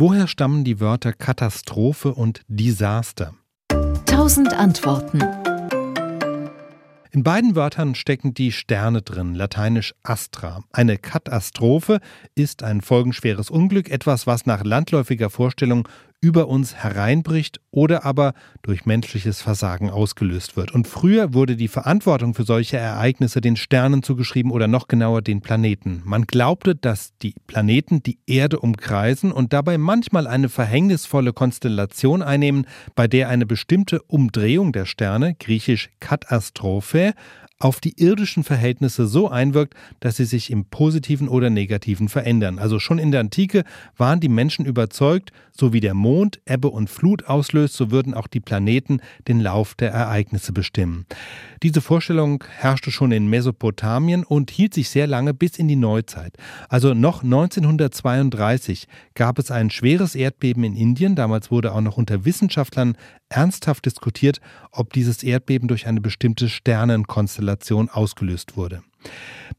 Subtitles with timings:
[0.00, 3.34] Woher stammen die Wörter Katastrophe und Desaster?
[4.06, 5.20] Tausend Antworten.
[7.10, 10.62] In beiden Wörtern stecken die Sterne drin, lateinisch Astra.
[10.70, 11.98] Eine Katastrophe
[12.36, 15.88] ist ein folgenschweres Unglück, etwas, was nach landläufiger Vorstellung
[16.20, 18.32] über uns hereinbricht oder aber
[18.62, 20.72] durch menschliches Versagen ausgelöst wird.
[20.74, 25.40] Und früher wurde die Verantwortung für solche Ereignisse den Sternen zugeschrieben oder noch genauer den
[25.40, 26.02] Planeten.
[26.04, 32.66] Man glaubte, dass die Planeten die Erde umkreisen und dabei manchmal eine verhängnisvolle Konstellation einnehmen,
[32.96, 37.14] bei der eine bestimmte Umdrehung der Sterne, griechisch Katastrophe,
[37.58, 42.58] auf die irdischen Verhältnisse so einwirkt, dass sie sich im positiven oder negativen verändern.
[42.58, 43.64] Also schon in der Antike
[43.96, 48.28] waren die Menschen überzeugt, so wie der Mond Ebbe und Flut auslöst, so würden auch
[48.28, 51.06] die Planeten den Lauf der Ereignisse bestimmen.
[51.64, 56.36] Diese Vorstellung herrschte schon in Mesopotamien und hielt sich sehr lange bis in die Neuzeit.
[56.68, 61.16] Also noch 1932 gab es ein schweres Erdbeben in Indien.
[61.16, 62.96] Damals wurde auch noch unter Wissenschaftlern
[63.28, 68.82] ernsthaft diskutiert, ob dieses Erdbeben durch eine bestimmte Sternenkonstellation ausgelöst wurde.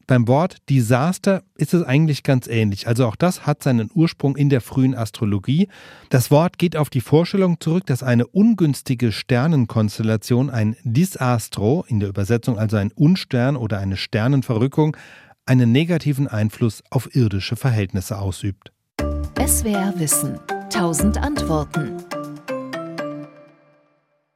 [0.06, 2.88] Beim Wort Desaster ist es eigentlich ganz ähnlich.
[2.88, 5.68] Also auch das hat seinen Ursprung in der frühen Astrologie.
[6.08, 12.08] Das Wort geht auf die Vorstellung zurück, dass eine ungünstige Sternenkonstellation, ein Disastro, in der
[12.08, 14.96] Übersetzung also ein Unstern oder eine Sternenverrückung,
[15.46, 18.72] einen negativen Einfluss auf irdische Verhältnisse ausübt.
[19.38, 20.38] SWR Wissen.
[20.70, 22.09] Tausend Antworten.